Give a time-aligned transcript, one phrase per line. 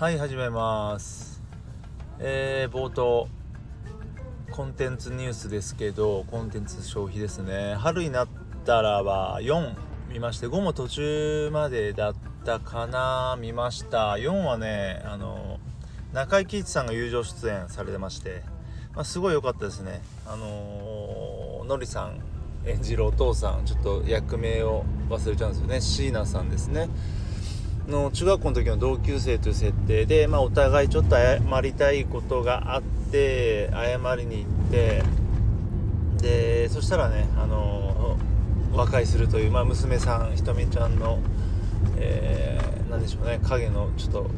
[0.00, 1.42] はい始めます。
[2.20, 3.28] えー、冒頭
[4.50, 7.74] コンテンツニュースですけどコンテンツ消費ですね。
[7.74, 8.28] 春になっ
[8.64, 9.74] たらは4
[10.10, 12.14] 見まして5も途中までだっ
[12.46, 13.36] たかな。
[13.38, 14.14] 見ました。
[14.14, 15.58] 4はねあの
[16.14, 18.42] 中井貴一さんが友情出演されてまして、
[18.94, 20.00] まあ、すごい良かったですね。
[20.24, 22.22] あのー、のりさん
[22.64, 25.80] 演じるお父さんちょっと役名を忘れちゃうんですよね。
[25.82, 26.88] 椎名さんですね。
[27.90, 35.02] の中学校の時の同級生という設定で、まあ、お互いちょっと謝りたいことがあって謝りに行って
[36.22, 38.16] でそしたらねあの
[38.72, 41.18] 和解するという、まあ、娘さんひとみちゃんの、
[41.98, 44.30] えー、何でしょうね影のちょっと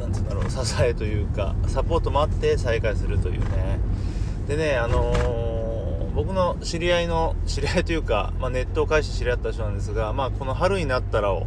[0.00, 3.78] なんて言うんだろう支えというかサポートもあって再会するというね。
[4.48, 11.46] でねあのー、僕の知り合いの知り合いというか、まあ、ネットを介して知り合った人なんですが、まあ、この春になったらを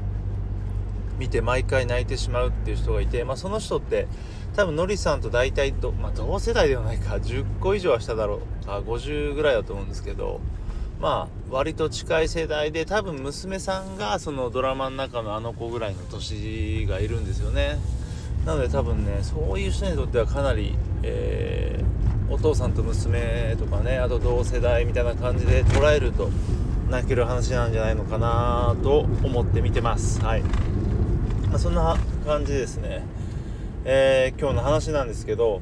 [1.20, 4.08] 見て毎回泣いてしまうっていう人がいて、まあ、その人って
[4.56, 8.66] 多分のりさんと大体と、まあ、同世代ではないか10個以上は下だろう。
[8.70, 10.40] か50ぐらいだと思うんですけど
[11.02, 17.80] まあ割と近い世代で多分娘さんがそのドラマの中のあの子ぐらいの年がいるんですよね。
[18.46, 26.30] なので多分ねそういう人にとってはかなり、えー、お父さんと娘とかねあと同世代みたいな感じで捉えると
[26.90, 30.22] 泣ける話なんじゃないのかなと思って見てます。
[30.22, 30.44] はい。
[31.50, 33.04] まあ、そんな感じですね、
[33.84, 35.62] えー、今日の話なんですけど、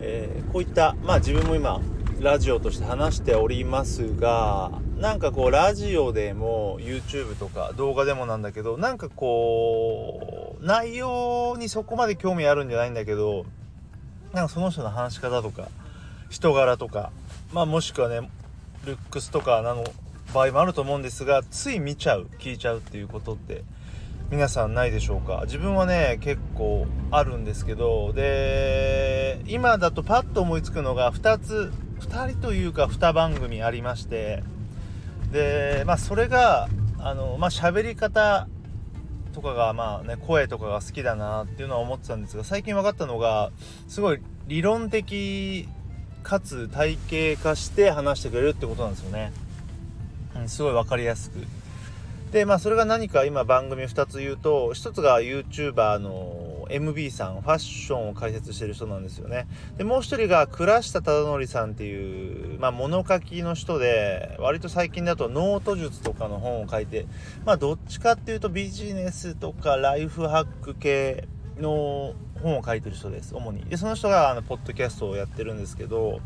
[0.00, 1.80] えー、こういったまあ自分も今
[2.20, 13.46] ラジオとして話しておりますがなんかこうラジオでも YouTube とか動画でもなんだけどなんかこう内容にそこまで興味あるんじゃないんだけど
[14.32, 15.68] なんかその人の話し方とか
[16.28, 17.12] 人柄とか
[17.52, 18.28] まあもしくはね
[18.84, 19.84] ルックスとかなの
[20.34, 23.62] 場合もあると思うんですがつい見ちゃう聞いちゃうっていうことって
[24.30, 25.42] 皆さんないでしょうか？
[25.46, 34.44] 自分はね結構あるんですけどで今だとパッと思いつくのが2つ2人というか2番組ありまして
[35.32, 36.68] でまあそれが
[36.98, 38.46] あのまあ喋り方
[39.32, 43.50] とかがまあね声とかが好きだなっていうのは思ってたんですが最近分かったのが
[43.88, 45.68] すごい理論的
[46.22, 49.32] かつ体系化して話してくれるってことなんですよね、
[50.36, 51.59] うん、すごい分かりやすく。
[52.30, 59.48] でまあそれが何か今番組2つ言うと1つが YouTuber の MB さんファッションを解説してる人なんですよね。
[59.76, 67.06] でもう1人が倉下忠憲さんっていう、まあ、物書きの人で割と最近だとノート術とかの本を書いて
[67.44, 71.26] まあどっちかっていうとビジネスとかライフハック系
[71.58, 73.64] の本を書いてる人です主に。
[73.64, 76.20] でその人があのポッドキャストをやってるんですけど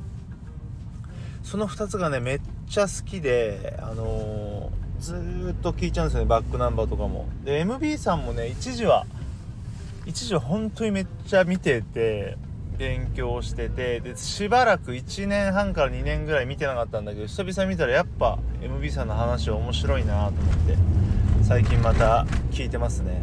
[1.43, 4.54] その2つがねめっちゃ好きであのー
[5.05, 7.27] ずっと聞いちゃうんですよねバックナンバーとかも。
[7.45, 9.05] で MB さんもね一時は
[10.07, 12.39] 一時は本当にめっちゃ見てて
[12.79, 20.77] 勉強しててでしばらく1年半から2年ぐらい見てなかったんだけど久々見たらやっぱ MB さんの話面白いなと思って
[21.43, 23.21] 最近また聞いてますね。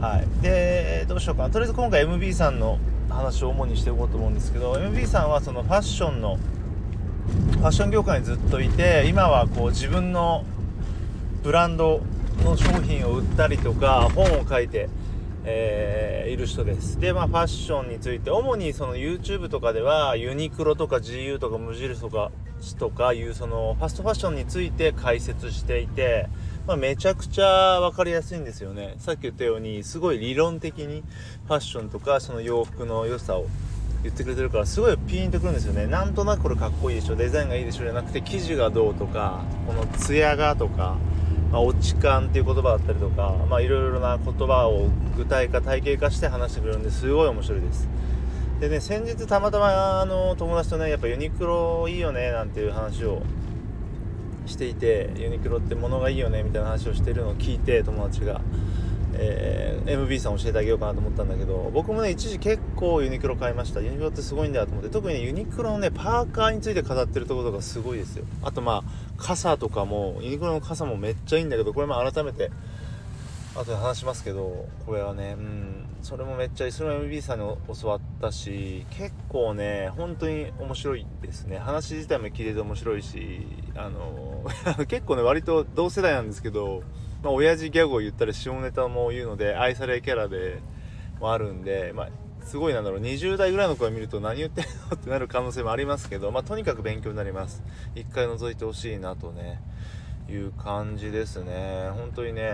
[0.00, 0.42] はい。
[0.42, 1.50] でどうしようかな。
[1.50, 2.78] とりあえず今回 MB さんの
[3.10, 10.44] 話を主にしていこうと思うんですけど MB さんはそのファッションのファッション業界にずっといて今はこう自分の
[11.44, 12.00] ブランド
[12.42, 14.88] の商品を売ったりとか本を書いて、
[15.44, 16.98] えー、いる人です。
[16.98, 22.32] でまあファッションについて主にその YouTube とかではユニクロとか GU とか無印とか
[22.78, 26.30] とかいうそのファストファッションについて解説していて、
[26.66, 28.94] まあ、めちゃくちゃ分かりやすいんですよね。
[28.96, 31.02] さっき言ったようにすごい理論的に
[31.46, 33.44] ファッションとかその洋服の良さを
[34.02, 35.86] 言ってくれてるからすごいピーンとくるんですよね。
[35.86, 37.16] なんとなくこれかっこいいでしょ。
[37.16, 37.84] デザインがいいでしょ。
[37.84, 40.96] じゃなくて生地がどうとかこのツヤがとか
[41.54, 47.88] まあ、落ち感っていう言葉だったりとか、まあ、いろいろな言葉を具体化体系化して話してくれるんですごい面白いです。
[48.58, 53.22] でね先日たまたまあの友達とねやっぱユニクロいいよねなんていう話を
[54.46, 58.40] していてユニクロって物がいいよねみたいな話をしてるのを聞いて友達が。
[59.16, 63.80] えー、MB さん教えてあげようかなと思ったんだけど僕もね一時結構ユニクロ買いました。
[63.80, 68.24] ユニクロってすごいんだよと思って特にねユニクロのねパーカーについて語ってるところがすごいですよ。
[68.42, 72.50] あとまあ傘とかもユニクロの傘もめっちゃいいんだけどこれも改めて
[73.54, 76.72] 後で話しますけどこれはねうんそれもめっちゃいい。
[76.72, 77.46] それも MB さんに
[77.80, 81.58] 教わったし結構ね本当に面白いですね。
[81.58, 83.46] 話自体も聞いてて面白いし
[83.76, 84.44] あの
[84.86, 86.82] 結構ね割と同世代なんですけど
[87.24, 90.60] まあ、親父ギャグを言ったり下ネタも言うので愛されキャラで
[91.20, 92.08] もあるんで、まあ、
[92.44, 97.62] すごいなんだろう20代ぐらいの子が見ると何言ってんのってなる可能性もありますけど、まあ、とにかく勉強になります。
[97.94, 99.62] 一回覗いてほしいなとね
[100.28, 101.88] いう感じですね。
[101.94, 102.52] 本当にね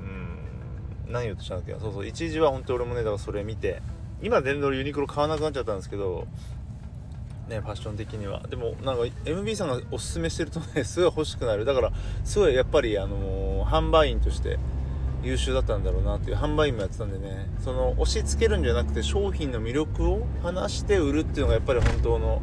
[0.00, 3.82] うん何言うとしたんだっけそうそう一時は本当俺もねだからそれ見て
[4.20, 6.26] 今全然俺ユニクロ買わなくなっちゃったんですけど
[7.48, 8.42] ねファッション的には。
[8.48, 11.64] でもなんか MB さんがおすすめしてるとねすごい欲しくなる。
[11.64, 11.92] だから
[12.24, 14.58] すごいやっぱりあのー、販売員として
[15.22, 17.48] 優秀だったんだろうなっていう販売員もやってたんでね。
[17.64, 22.42] その押し付けるんじゃなくて商品の魅力を話して売るっていうのがやっぱり本当の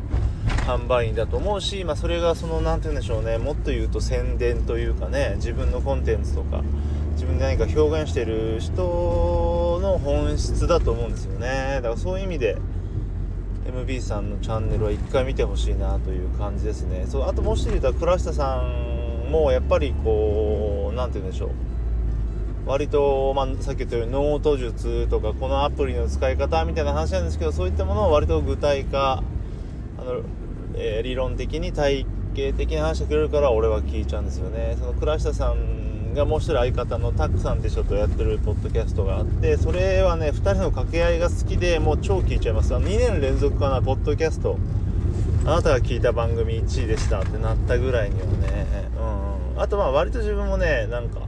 [0.66, 3.38] 販売員だと思うし、まあ、それがその何て言うんでしょうね。
[3.38, 5.34] もっと言うと宣伝というかね。
[5.36, 6.63] 自分のコンテンツとか
[7.13, 11.75] 自分で何か表現してる人の本質だと思うんですよね。
[11.75, 12.57] だからそういう意味で
[13.69, 17.06] MB さんのチャンネルは一回見てほしいなという感じですね。
[17.07, 21.50] そうあともう一人言った倉下さんもやっぱりこう何て言うんでしょう。
[22.66, 29.24] 割と、まあ、さっき言ったようにノート術とかこのアプリの使い方みたいな話なんですけどそういったものを割と具体化
[29.98, 30.21] あの、
[30.75, 32.06] えー、理論的に体
[32.36, 34.75] 系的に話してくれるから俺は聞いちゃうんですよね。
[34.80, 35.79] その倉下さん
[36.19, 42.74] がもう一人相方のタクさんって人とやってるポッドキャストがあってそれはね2人の掛け合いが好きでもう超聞いちゃいます。
[42.74, 44.57] 2年連続かなポッドキャスト。
[45.45, 48.89] あなたが聞いた番組1位でしたってなったぐらいにはね
[49.56, 49.62] うん。
[49.62, 51.21] あとまあ割と自分もねなんか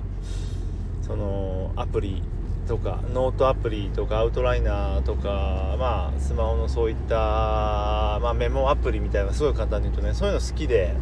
[1.02, 2.22] そのアプリ
[2.68, 10.94] とかノートアプリとかアウトライナーとかまあスマホのそういった、まあ、メモアプリみたいなすごい簡単に言うとねそういうの好きで、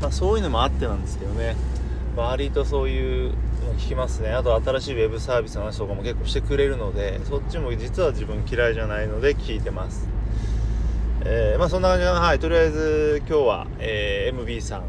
[0.00, 1.56] まあ、そういうのもあってなんですけどね。
[2.16, 4.30] 割とそういうの聞きますね。
[4.30, 10.08] あと新しいウェブサービスの話とかも結構してくれるのでそっちも実は自分嫌いじゃないので聞いてます。
[11.24, 12.20] えー、まあそんな感じかな。
[12.20, 14.84] はいとりあえず今日は、えー、MB さん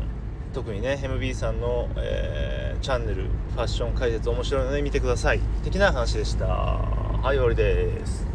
[0.53, 5.39] 特にね MB さんの、えー、チャンネルファッション解説面白いので見てください。
[5.63, 6.45] 的な話でした。
[6.45, 8.27] はい終わりです。